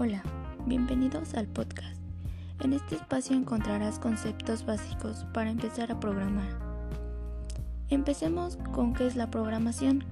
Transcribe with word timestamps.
Hola, 0.00 0.22
bienvenidos 0.64 1.34
al 1.34 1.48
podcast. 1.48 2.00
En 2.60 2.72
este 2.72 2.94
espacio 2.94 3.34
encontrarás 3.34 3.98
conceptos 3.98 4.64
básicos 4.64 5.26
para 5.34 5.50
empezar 5.50 5.90
a 5.90 5.98
programar. 5.98 6.46
Empecemos 7.88 8.58
con 8.72 8.94
qué 8.94 9.08
es 9.08 9.16
la 9.16 9.28
programación. 9.28 10.04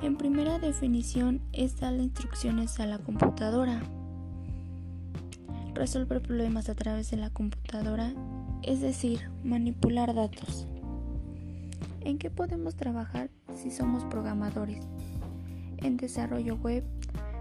En 0.00 0.16
primera 0.16 0.58
definición 0.58 1.42
es 1.52 1.78
darle 1.78 2.04
instrucciones 2.04 2.80
a 2.80 2.86
la 2.86 2.98
computadora. 2.98 3.82
Resolver 5.74 6.22
problemas 6.22 6.70
a 6.70 6.74
través 6.74 7.10
de 7.10 7.18
la 7.18 7.28
computadora, 7.28 8.14
es 8.62 8.80
decir, 8.80 9.30
manipular 9.44 10.14
datos. 10.14 10.66
¿En 12.00 12.16
qué 12.16 12.30
podemos 12.30 12.74
trabajar 12.74 13.28
si 13.54 13.70
somos 13.70 14.06
programadores? 14.06 14.86
En 15.76 15.98
desarrollo 15.98 16.56
web, 16.56 16.84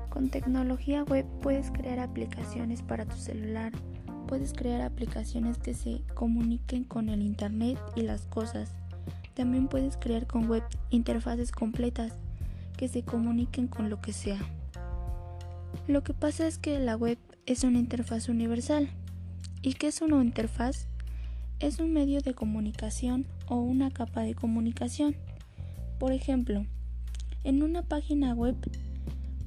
con 0.10 0.30
tecnología 0.30 1.04
web 1.04 1.26
puedes 1.42 1.72
crear 1.72 2.00
aplicaciones 2.00 2.82
para 2.82 3.06
tu 3.06 3.16
celular, 3.16 3.72
puedes 4.28 4.54
crear 4.54 4.82
aplicaciones 4.82 5.58
que 5.58 5.74
se 5.74 6.02
comuniquen 6.14 6.84
con 6.84 7.10
el 7.10 7.22
Internet 7.22 7.80
y 7.96 8.02
las 8.02 8.26
cosas. 8.26 8.74
También 9.34 9.68
puedes 9.68 9.98
crear 9.98 10.28
con 10.28 10.50
web 10.50 10.64
interfaces 10.90 11.52
completas 11.52 12.14
que 12.76 12.88
se 12.88 13.04
comuniquen 13.04 13.68
con 13.68 13.90
lo 13.90 14.02
que 14.02 14.14
sea. 14.14 14.40
Lo 15.88 16.04
que 16.04 16.14
pasa 16.14 16.48
es 16.48 16.58
que 16.58 16.80
la 16.80 16.96
web 16.96 17.18
es 17.46 17.64
una 17.64 17.80
interfaz 17.80 18.30
universal. 18.30 18.90
¿Y 19.62 19.74
qué 19.74 19.88
es 19.88 20.02
una 20.02 20.24
interfaz? 20.24 20.88
Es 21.60 21.80
un 21.80 21.94
medio 21.94 22.22
de 22.22 22.34
comunicación 22.34 23.26
o 23.48 23.56
una 23.58 23.90
capa 23.90 24.22
de 24.22 24.36
comunicación. 24.36 25.16
Por 25.98 26.12
ejemplo, 26.12 26.66
en 27.44 27.64
una 27.64 27.82
página 27.82 28.34
web 28.34 28.56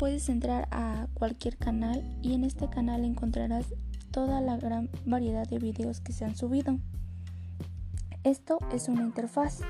Puedes 0.00 0.30
entrar 0.30 0.66
a 0.70 1.08
cualquier 1.12 1.58
canal 1.58 2.02
y 2.22 2.32
en 2.32 2.44
este 2.44 2.70
canal 2.70 3.04
encontrarás 3.04 3.66
toda 4.10 4.40
la 4.40 4.56
gran 4.56 4.88
variedad 5.04 5.46
de 5.46 5.58
videos 5.58 6.00
que 6.00 6.14
se 6.14 6.24
han 6.24 6.34
subido. 6.34 6.78
Esto 8.24 8.58
es 8.72 8.88
una 8.88 9.02
interfaz, 9.02 9.60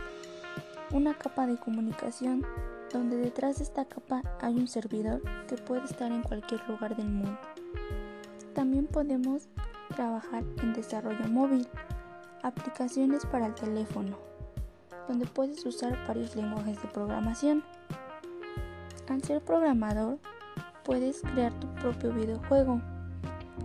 una 0.92 1.18
capa 1.18 1.48
de 1.48 1.58
comunicación 1.58 2.46
donde 2.92 3.16
detrás 3.16 3.58
de 3.58 3.64
esta 3.64 3.86
capa 3.86 4.22
hay 4.40 4.54
un 4.54 4.68
servidor 4.68 5.20
que 5.48 5.56
puede 5.56 5.82
estar 5.86 6.12
en 6.12 6.22
cualquier 6.22 6.60
lugar 6.68 6.96
del 6.96 7.08
mundo. 7.08 7.36
También 8.54 8.86
podemos 8.86 9.48
trabajar 9.96 10.44
en 10.62 10.74
desarrollo 10.74 11.28
móvil, 11.28 11.66
aplicaciones 12.44 13.26
para 13.26 13.46
el 13.46 13.56
teléfono, 13.56 14.16
donde 15.08 15.26
puedes 15.26 15.66
usar 15.66 15.98
varios 16.06 16.36
lenguajes 16.36 16.80
de 16.80 16.86
programación. 16.86 17.64
Al 19.10 19.24
ser 19.24 19.42
programador, 19.42 20.20
puedes 20.84 21.20
crear 21.22 21.52
tu 21.54 21.66
propio 21.74 22.12
videojuego. 22.12 22.80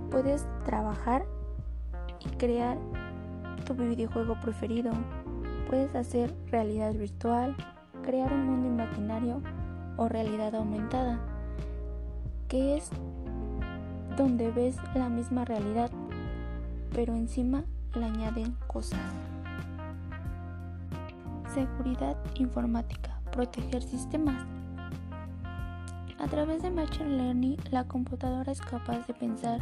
Puedes 0.10 0.48
trabajar 0.66 1.24
y 2.20 2.30
crear 2.38 2.80
tu 3.64 3.76
videojuego 3.76 4.40
preferido. 4.42 4.92
Puedes 5.70 5.94
hacer 5.94 6.34
realidad 6.50 6.96
virtual, 6.96 7.56
crear 8.02 8.34
un 8.34 8.48
mundo 8.48 8.70
imaginario 8.70 9.40
o 9.98 10.10
realidad 10.10 10.56
aumentada, 10.56 11.20
que 12.48 12.78
es 12.78 12.90
donde 14.18 14.50
ves 14.50 14.78
la 14.96 15.10
misma 15.10 15.46
realidad, 15.46 15.92
pero 16.92 17.14
encima 17.14 17.66
le 17.94 18.06
añaden 18.06 18.58
cosas. 18.66 19.00
Seguridad 21.54 22.18
informática, 22.34 23.22
proteger 23.32 23.84
sistemas. 23.84 24.55
A 26.26 26.28
través 26.28 26.64
de 26.64 26.72
Machine 26.72 27.18
Learning, 27.18 27.56
la 27.70 27.84
computadora 27.84 28.52
es 28.52 28.60
capaz 28.60 29.06
de 29.06 29.14
pensar. 29.14 29.60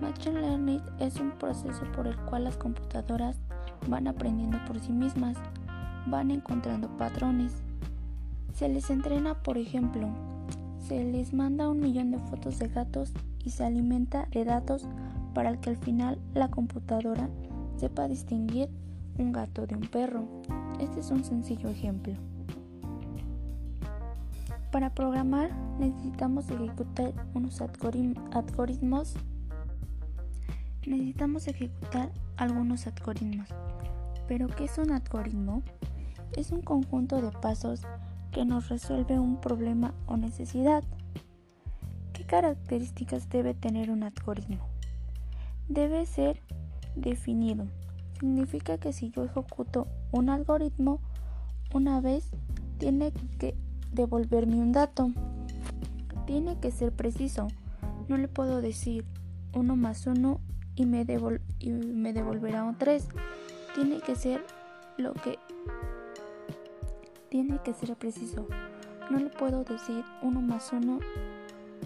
Machine 0.00 0.40
Learning 0.40 0.80
es 1.00 1.18
un 1.18 1.32
proceso 1.32 1.82
por 1.90 2.06
el 2.06 2.16
cual 2.18 2.44
las 2.44 2.56
computadoras 2.56 3.40
van 3.88 4.06
aprendiendo 4.06 4.64
por 4.64 4.78
sí 4.78 4.92
mismas, 4.92 5.36
van 6.06 6.30
encontrando 6.30 6.88
patrones. 6.96 7.64
Se 8.54 8.68
les 8.68 8.90
entrena, 8.90 9.42
por 9.42 9.58
ejemplo, 9.58 10.08
se 10.78 11.02
les 11.02 11.34
manda 11.34 11.68
un 11.68 11.80
millón 11.80 12.12
de 12.12 12.18
fotos 12.20 12.60
de 12.60 12.68
gatos 12.68 13.12
y 13.44 13.50
se 13.50 13.64
alimenta 13.64 14.28
de 14.30 14.44
datos 14.44 14.86
para 15.34 15.60
que 15.60 15.70
al 15.70 15.78
final 15.78 16.20
la 16.32 16.48
computadora 16.48 17.28
sepa 17.74 18.06
distinguir 18.06 18.68
un 19.18 19.32
gato 19.32 19.66
de 19.66 19.74
un 19.74 19.88
perro. 19.88 20.28
Este 20.78 21.00
es 21.00 21.10
un 21.10 21.24
sencillo 21.24 21.68
ejemplo. 21.68 22.14
Para 24.72 24.88
programar 24.88 25.54
necesitamos 25.78 26.50
ejecutar 26.50 27.12
unos 27.34 27.60
algoritmos. 27.60 29.14
Necesitamos 30.86 31.46
ejecutar 31.46 32.10
algunos 32.38 32.86
algoritmos. 32.86 33.50
¿Pero 34.26 34.46
qué 34.46 34.64
es 34.64 34.78
un 34.78 34.90
algoritmo? 34.90 35.62
Es 36.38 36.52
un 36.52 36.62
conjunto 36.62 37.20
de 37.20 37.30
pasos 37.32 37.82
que 38.30 38.46
nos 38.46 38.70
resuelve 38.70 39.18
un 39.18 39.42
problema 39.42 39.92
o 40.06 40.16
necesidad. 40.16 40.82
¿Qué 42.14 42.24
características 42.24 43.28
debe 43.28 43.52
tener 43.52 43.90
un 43.90 44.04
algoritmo? 44.04 44.66
Debe 45.68 46.06
ser 46.06 46.40
definido. 46.96 47.66
Significa 48.18 48.78
que 48.78 48.94
si 48.94 49.10
yo 49.10 49.24
ejecuto 49.24 49.86
un 50.12 50.30
algoritmo 50.30 50.98
una 51.74 52.00
vez, 52.00 52.30
tiene 52.78 53.12
que 53.38 53.54
devolverme 53.92 54.56
un 54.56 54.72
dato. 54.72 55.10
Tiene 56.26 56.58
que 56.58 56.70
ser 56.70 56.92
preciso. 56.92 57.48
No 58.08 58.16
le 58.16 58.28
puedo 58.28 58.60
decir 58.60 59.04
1 59.54 59.76
más 59.76 60.06
1 60.06 60.40
y 60.74 60.86
me, 60.86 61.06
y 61.58 61.70
me 61.70 62.12
devolverá 62.12 62.64
un 62.64 62.76
3. 62.76 63.06
Tiene 63.74 64.00
que 64.00 64.16
ser 64.16 64.44
lo 64.96 65.14
que... 65.14 65.38
Tiene 67.28 67.58
que 67.64 67.72
ser 67.72 67.94
preciso. 67.96 68.46
No 69.10 69.18
le 69.18 69.30
puedo 69.30 69.64
decir 69.64 70.04
1 70.22 70.40
más 70.40 70.72
1 70.72 70.98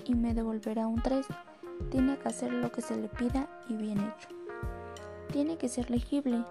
y 0.05 0.15
me 0.15 0.34
devolverá 0.34 0.87
un 0.87 1.03
3. 1.03 1.27
Tiene 1.91 2.17
que 2.19 2.28
hacer 2.28 2.53
lo 2.53 2.71
que 2.73 2.83
se 2.83 2.97
le 2.97 3.09
pida 3.09 3.49
y 3.69 3.77
bien 3.77 3.99
hecho. 3.99 4.28
Tiene 5.33 5.56
que 5.56 5.69
ser 5.69 5.91
legible 5.91 6.44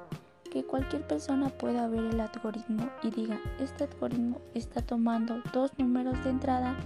que 0.56 0.64
cualquier 0.64 1.06
persona 1.06 1.50
pueda 1.50 1.86
ver 1.90 2.06
el 2.06 2.18
algoritmo 2.18 2.90
y 3.04 3.10
diga, 3.10 3.38
este 3.60 3.84
algoritmo 3.84 4.40
está 4.54 4.82
tomando 4.82 5.42
dos 5.52 5.78
números 5.78 6.24
de 6.24 6.30
entrada 6.30 6.78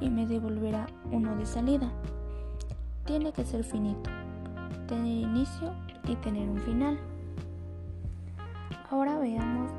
y 0.00 0.10
me 0.10 0.26
devolverá 0.26 0.86
uno 1.12 1.36
de 1.36 1.46
salida. 1.46 1.92
Tiene 3.04 3.32
que 3.32 3.44
ser 3.44 3.62
finito, 3.62 4.10
tener 4.88 5.16
inicio 5.16 5.72
y 6.08 6.16
tener 6.16 6.48
un 6.48 6.58
final. 6.58 6.98
Ahora 8.90 9.16
veamos 9.20 9.70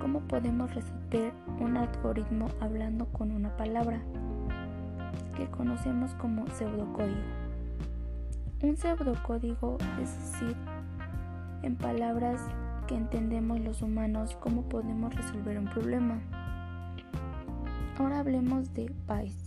cómo 0.00 0.18
podemos 0.22 0.74
resolver 0.74 1.32
un 1.60 1.76
algoritmo 1.76 2.48
hablando 2.58 3.06
con 3.12 3.30
una 3.30 3.56
palabra 3.56 4.00
que 5.36 5.48
conocemos 5.48 6.12
como 6.14 6.44
pseudocódigo. 6.48 7.20
Un 8.64 8.76
pseudocódigo 8.76 9.78
es 10.02 10.12
decir, 10.18 10.56
en 11.62 11.76
palabras 11.76 12.40
entendemos 12.94 13.60
los 13.60 13.82
humanos 13.82 14.36
cómo 14.40 14.62
podemos 14.62 15.14
resolver 15.14 15.58
un 15.58 15.66
problema. 15.66 16.20
Ahora 17.98 18.20
hablemos 18.20 18.72
de 18.74 18.92
bytes. 19.06 19.46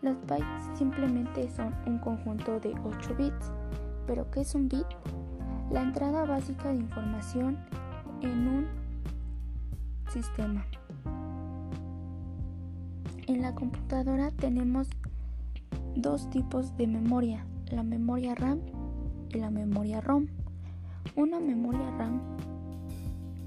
Los 0.00 0.20
bytes 0.26 0.78
simplemente 0.78 1.48
son 1.50 1.74
un 1.86 1.98
conjunto 1.98 2.58
de 2.58 2.74
8 2.84 3.14
bits. 3.16 3.52
¿Pero 4.06 4.30
qué 4.30 4.40
es 4.40 4.54
un 4.54 4.68
bit? 4.68 4.86
La 5.70 5.82
entrada 5.82 6.24
básica 6.24 6.68
de 6.68 6.76
información 6.76 7.58
en 8.20 8.48
un 8.48 8.66
sistema. 10.10 10.64
En 13.26 13.42
la 13.42 13.54
computadora 13.54 14.30
tenemos 14.30 14.88
dos 15.94 16.28
tipos 16.30 16.76
de 16.76 16.86
memoria, 16.86 17.46
la 17.70 17.82
memoria 17.82 18.34
RAM 18.34 18.60
y 19.30 19.38
la 19.38 19.50
memoria 19.50 20.00
ROM. 20.00 20.26
Una 21.16 21.40
memoria 21.40 21.90
RAM 21.98 22.20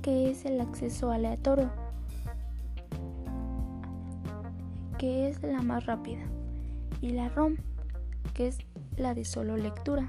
que 0.06 0.30
es 0.30 0.46
el 0.46 0.62
acceso 0.62 1.10
aleatorio, 1.10 1.72
que 5.00 5.28
es 5.28 5.42
la 5.42 5.64
más 5.64 5.88
rápida, 5.88 6.22
y 7.02 7.10
la 7.10 7.28
ROM, 7.30 7.56
que 8.36 8.50
es 8.50 8.60
la 8.98 9.16
de 9.16 9.26
solo 9.26 9.58
lectura. 9.58 10.08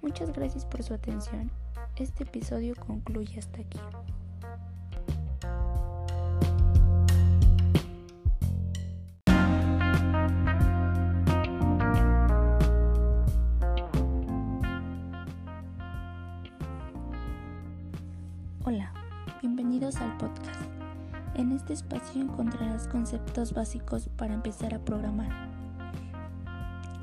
Muchas 0.00 0.32
gracias 0.32 0.64
por 0.64 0.82
su 0.82 0.94
atención. 0.94 1.50
Este 1.96 2.24
episodio 2.24 2.74
concluye 2.76 3.38
hasta 3.38 3.60
aquí. 3.60 3.78
Este 21.68 21.84
espacio 21.84 22.22
encontrarás 22.22 22.88
conceptos 22.88 23.52
básicos 23.52 24.08
para 24.16 24.32
empezar 24.32 24.72
a 24.72 24.78
programar. 24.78 25.28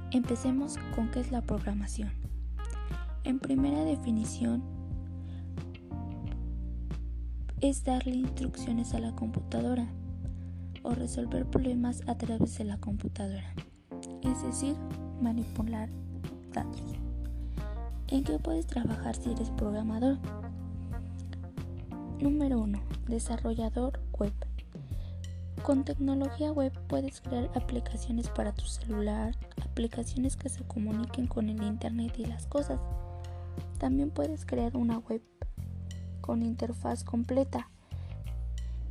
Empecemos 0.10 0.80
con 0.96 1.12
qué 1.12 1.20
es 1.20 1.30
la 1.30 1.44
programación. 1.44 2.10
En 3.26 3.38
primera 3.38 3.84
definición, 3.84 4.64
es 7.62 7.84
darle 7.84 8.16
instrucciones 8.16 8.96
a 8.96 9.00
la 9.00 9.14
computadora 9.14 9.88
o 10.82 10.96
resolver 10.96 11.46
problemas 11.46 12.02
a 12.08 12.18
través 12.18 12.58
de 12.58 12.64
la 12.64 12.80
computadora, 12.80 13.54
es 14.24 14.42
decir, 14.42 14.76
manipular 15.22 15.90
datos. 16.54 16.96
¿En 18.08 18.24
qué 18.24 18.40
puedes 18.40 18.66
trabajar 18.66 19.16
si 19.16 19.32
eres 19.32 19.52
programador? 19.52 20.18
Número 22.20 22.58
1. 22.62 22.82
Desarrollador 23.08 24.00
web. 24.18 24.34
Con 25.66 25.84
tecnología 25.84 26.52
web 26.52 26.72
puedes 26.88 27.22
crear 27.22 27.50
aplicaciones 27.56 28.30
para 28.30 28.54
tu 28.54 28.66
celular, 28.66 29.36
aplicaciones 29.64 30.36
que 30.36 30.48
se 30.48 30.64
comuniquen 30.64 31.26
con 31.26 31.50
el 31.50 31.64
Internet 31.64 32.14
y 32.20 32.26
las 32.26 32.46
cosas. 32.46 32.80
También 33.80 34.12
puedes 34.12 34.46
crear 34.46 34.78
una 34.78 35.00
web 35.00 35.24
con 36.22 36.44
interfaz 36.44 37.04
completa 37.04 37.72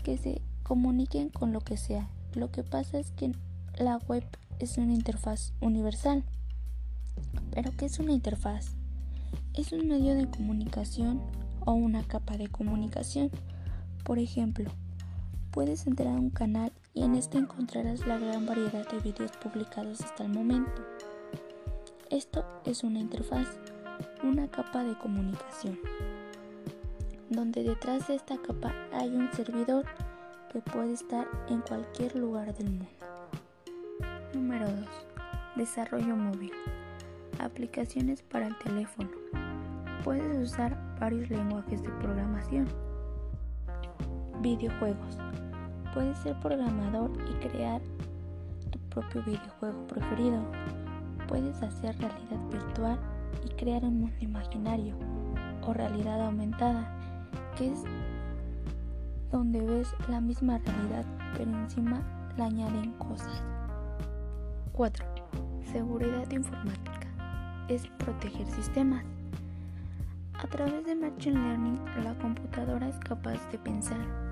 que 0.03 0.19
se 0.19 0.43
comuniquen 0.65 1.29
con 1.29 1.53
lo 1.53 1.61
que 1.61 1.77
sea. 1.77 2.11
Lo 2.35 2.51
que 2.51 2.65
pasa 2.65 2.99
es 2.99 3.13
que 3.13 3.31
la 3.79 3.99
web 4.09 4.25
es 4.59 4.77
una 4.77 4.95
interfaz 4.95 5.53
universal. 5.61 6.25
¿Pero 7.53 7.71
qué 7.77 7.85
es 7.85 8.01
una 8.01 8.11
interfaz? 8.11 8.75
Es 9.53 9.71
un 9.71 9.87
medio 9.87 10.17
de 10.17 10.29
comunicación 10.29 11.23
o 11.67 11.73
una 11.75 12.03
capa 12.03 12.37
de 12.37 12.49
comunicación. 12.49 13.31
Por 14.03 14.19
ejemplo, 14.19 14.73
puedes 15.55 15.87
entrar 15.87 16.09
a 16.09 16.19
un 16.19 16.31
canal 16.31 16.73
y 16.95 17.05
en 17.05 17.15
este 17.15 17.39
encontrarás 17.39 18.05
la 18.09 18.19
gran 18.19 18.45
variedad 18.45 18.91
de 18.91 18.99
vídeos 18.99 19.31
publicados 19.37 20.01
hasta 20.01 20.25
el 20.25 20.31
momento. 20.31 20.83
Esto 22.11 22.45
es 22.65 22.83
una 22.83 22.99
interfaz, 22.99 23.47
una 24.25 24.49
capa 24.49 24.83
de 24.83 24.99
comunicación, 24.99 25.79
donde 27.31 27.63
detrás 27.63 28.09
de 28.09 28.17
esta 28.17 28.37
capa 28.37 28.75
hay 28.93 29.15
un 29.15 29.33
servidor 29.33 29.85
que 30.53 30.61
puede 30.61 30.95
estar 30.95 31.29
en 31.49 31.61
cualquier 31.61 32.17
lugar 32.17 32.53
del 32.57 32.71
mundo. 32.71 32.89
Número 34.35 34.69
2. 34.69 34.77
Desarrollo 35.55 36.17
móvil. 36.17 36.53
Aplicaciones 37.39 38.23
para 38.23 38.49
el 38.49 38.59
teléfono. 38.59 39.11
Puedes 40.03 40.37
usar 40.51 40.77
varios 40.99 41.31
lenguajes 41.31 41.81
de 41.81 41.91
programación. 41.91 42.67
Videojuegos. 44.41 45.17
Puedes 45.95 46.19
ser 46.19 46.35
programador 46.41 47.13
y 47.31 47.47
crear 47.47 47.81
tu 48.71 48.79
propio 48.91 49.23
videojuego 49.23 49.87
preferido. 49.87 50.43
Puedes 51.29 51.63
hacer 51.63 51.97
realidad 51.99 52.51
virtual 52.51 52.99
y 53.45 53.49
crear 53.51 53.85
un 53.85 54.01
mundo 54.01 54.17
imaginario 54.21 54.97
o 55.65 55.73
realidad 55.73 56.21
aumentada, 56.21 56.93
que 57.57 57.73
es 57.73 57.85
donde 59.31 59.61
ves 59.61 59.95
la 60.09 60.21
misma 60.21 60.59
realidad 60.59 61.05
pero 61.37 61.51
encima 61.51 62.01
le 62.37 62.43
añaden 62.43 62.93
cosas. 62.93 63.43
4. 64.73 65.05
Seguridad 65.73 66.31
informática. 66.31 67.09
Es 67.69 67.87
proteger 67.99 68.47
sistemas. 68.51 69.05
A 70.43 70.47
través 70.47 70.85
de 70.85 70.95
Machine 70.95 71.39
Learning, 71.41 71.81
la 72.03 72.15
computadora 72.19 72.89
es 72.89 72.99
capaz 72.99 73.39
de 73.51 73.59
pensar 73.59 74.24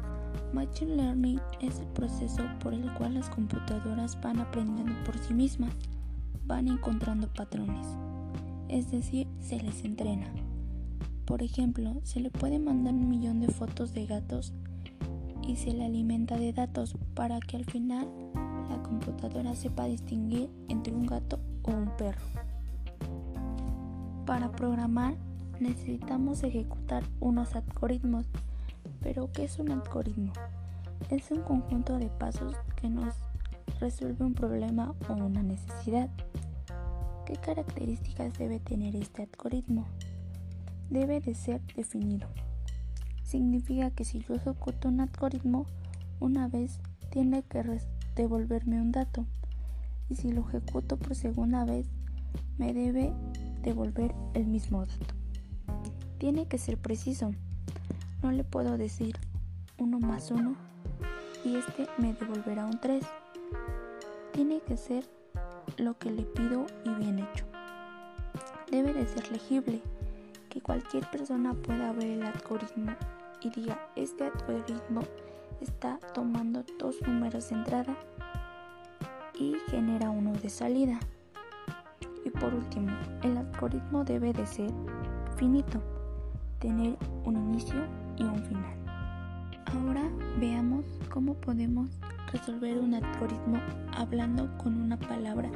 Machine 0.53 0.97
Learning 0.97 1.41
es 1.61 1.79
el 1.81 1.87
proceso 1.87 2.43
por 2.61 2.75
el 2.75 2.93
cual 2.95 3.15
las 3.15 3.31
computadoras 3.31 4.21
van 4.21 4.39
aprendiendo 4.39 4.93
por 5.05 5.17
sí 5.19 5.33
mismas, 5.33 5.73
van 6.47 6.69
encontrando 6.69 7.33
patrones, 7.33 7.87
es 8.69 8.91
decir, 8.91 9.27
se 9.41 9.59
les 9.61 9.83
entrena. 9.85 10.27
Por 11.25 11.43
ejemplo, 11.43 11.95
se 12.03 12.21
le 12.21 12.31
puede 12.31 12.59
mandar 12.59 12.93
un 12.93 13.09
millón 13.09 13.41
de 13.41 13.49
fotos 13.49 13.95
de 13.95 14.05
gatos 14.05 14.53
y 15.47 15.57
se 15.57 15.73
le 15.73 15.87
alimenta 15.87 16.37
de 16.37 16.53
datos 16.53 16.97
para 17.15 17.41
que 17.41 17.57
al 17.57 17.65
final 17.65 18.07
la 18.69 18.83
computadora 18.83 19.55
sepa 19.55 19.87
distinguir 19.87 20.51
entre 20.69 20.95
un 20.95 21.07
gato 21.07 21.41
o 21.63 21.71
un 21.71 21.97
perro. 21.97 22.27
Para 24.27 24.53
programar 24.53 25.17
necesitamos 25.61 26.43
ejecutar 26.43 27.05
unos 27.21 27.55
algoritmos 27.55 28.27
pero, 29.03 29.31
¿qué 29.33 29.45
es 29.45 29.59
un 29.59 29.71
algoritmo? 29.71 30.33
Es 31.11 31.31
un 31.31 31.43
conjunto 31.43 31.99
de 31.99 32.09
pasos 32.09 32.55
que 32.81 32.89
nos 32.89 33.15
resuelve 33.81 34.25
un 34.25 34.35
problema 34.35 34.95
o 35.09 35.13
una 35.15 35.43
necesidad. 35.43 36.09
¿Qué 37.27 37.35
características 37.37 38.39
debe 38.39 38.61
tener 38.61 38.95
este 38.97 39.23
algoritmo? 39.23 39.87
Debe 40.91 41.21
de 41.21 41.35
ser 41.35 41.61
definido. 41.75 42.29
Significa 43.25 43.91
que 43.91 44.05
si 44.05 44.21
yo 44.21 44.35
ejecuto 44.35 44.89
un 44.89 45.01
algoritmo, 45.01 45.67
una 46.21 46.49
vez 46.49 46.79
tiene 47.11 47.43
que 47.43 47.81
devolverme 48.15 48.81
un 48.81 48.93
dato. 48.93 49.27
Y 50.09 50.17
si 50.17 50.33
lo 50.33 50.47
ejecuto 50.47 50.97
por 50.97 51.15
segunda 51.15 51.65
vez, 51.65 51.87
me 52.59 52.75
debe 52.75 53.13
devolver 53.63 54.15
el 54.35 54.47
mismo 54.47 54.85
dato. 54.85 55.15
Tiene 56.19 56.47
que 56.47 56.59
ser 56.59 56.79
preciso. 56.79 57.33
No 58.23 58.31
le 58.31 58.45
puedo 58.45 58.79
decir 58.79 59.17
1 59.79 59.99
más 59.99 60.31
1 60.31 60.55
y 61.45 61.57
este 61.57 61.89
me 61.99 62.15
devolverá 62.15 62.65
un 62.67 62.79
3. 62.79 63.05
Tiene 64.33 64.61
que 64.61 64.77
ser 64.77 65.05
lo 65.77 65.99
que 65.99 66.11
le 66.11 66.23
pido 66.23 66.67
y 66.85 66.91
bien 66.91 67.19
hecho. 67.19 67.45
Debe 68.71 68.93
de 68.93 69.07
ser 69.07 69.31
legible, 69.33 69.83
que 70.49 70.61
cualquier 70.61 71.11
persona 71.11 71.53
pueda 71.53 71.93
ver 71.93 72.07
el 72.07 72.23
algoritmo 72.23 72.93
y 73.41 73.51
diga, 73.51 73.89
este 73.97 74.25
algoritmo 74.25 75.03
está 75.61 75.99
tomando 76.15 76.65
dos 76.79 77.03
números 77.03 77.49
de 77.49 77.57
entrada 77.57 77.97
y 79.39 79.57
genera 79.69 80.11
uno 80.11 80.33
de 80.35 80.49
salida. 80.49 81.01
Y 82.25 82.31
por 82.31 82.55
último, 82.55 82.93
el 83.23 83.37
algoritmo 83.37 84.05
debe 84.05 84.33
de 84.33 84.47
ser 84.47 84.71
finito, 85.37 85.83
tener 86.61 86.97
un 87.25 87.37
inicio 87.37 87.83
y 88.17 88.23
un 88.23 88.43
final. 88.45 88.75
Ahora 89.67 90.03
veamos 90.39 90.85
cómo 91.11 91.35
podemos 91.35 91.91
resolver 92.33 92.79
un 92.79 92.95
algoritmo 92.95 93.59
hablando 93.97 94.57
con 94.59 94.81
una 94.81 94.99
palabra 94.99 95.51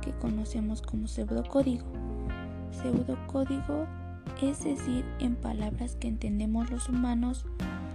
que 0.00 0.12
conocemos 0.12 0.82
como 0.82 1.06
pseudocódigo. 1.06 1.86
Pseudocódigo 2.70 3.86
es 4.50 4.62
decir, 4.64 5.04
en 5.20 5.36
palabras 5.36 5.96
que 5.96 6.08
entendemos 6.08 6.70
los 6.70 6.88
humanos, 6.88 7.46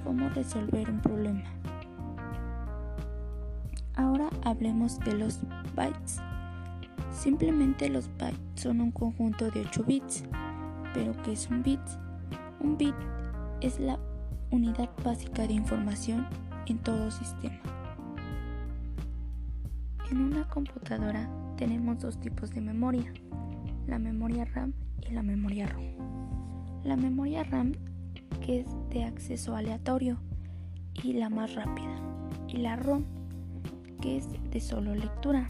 cómo 0.03 0.29
resolver 0.29 0.89
un 0.89 0.99
problema. 0.99 1.43
Ahora 3.95 4.29
hablemos 4.43 4.99
de 4.99 5.13
los 5.13 5.39
bytes. 5.75 6.19
Simplemente 7.11 7.89
los 7.89 8.09
bytes 8.17 8.39
son 8.55 8.81
un 8.81 8.91
conjunto 8.91 9.51
de 9.51 9.61
8 9.61 9.83
bits. 9.83 10.23
¿Pero 10.93 11.13
qué 11.23 11.33
es 11.33 11.49
un 11.49 11.61
bit? 11.61 11.81
Un 12.61 12.77
bit 12.77 12.95
es 13.61 13.79
la 13.79 13.99
unidad 14.51 14.89
básica 15.03 15.45
de 15.47 15.53
información 15.53 16.27
en 16.65 16.79
todo 16.79 17.11
sistema. 17.11 17.59
En 20.09 20.21
una 20.21 20.47
computadora 20.47 21.29
tenemos 21.57 21.99
dos 21.99 22.19
tipos 22.19 22.51
de 22.51 22.61
memoria, 22.61 23.13
la 23.87 23.99
memoria 23.99 24.45
RAM 24.45 24.73
y 25.07 25.13
la 25.13 25.23
memoria 25.23 25.67
ROM. 25.67 25.83
La 26.83 26.95
memoria 26.95 27.43
RAM 27.43 27.73
que 28.45 28.61
es 28.61 28.67
de 28.89 29.03
acceso 29.03 29.55
aleatorio 29.55 30.17
y 31.03 31.13
la 31.13 31.29
más 31.29 31.53
rápida, 31.53 31.95
y 32.47 32.57
la 32.57 32.75
ROM 32.75 33.03
que 34.01 34.17
es 34.17 34.27
de 34.51 34.59
solo 34.59 34.95
lectura. 34.95 35.49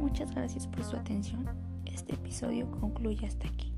Muchas 0.00 0.34
gracias 0.34 0.66
por 0.66 0.82
su 0.82 0.96
atención. 0.96 1.46
Este 1.84 2.14
episodio 2.14 2.70
concluye 2.80 3.26
hasta 3.26 3.46
aquí. 3.46 3.71